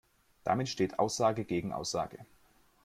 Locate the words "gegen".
1.45-1.73